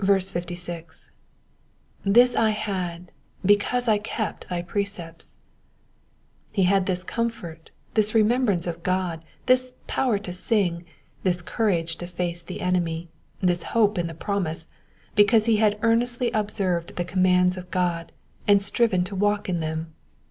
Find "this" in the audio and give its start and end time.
6.87-7.03, 7.93-8.15, 9.45-9.75, 11.21-11.43, 13.41-13.61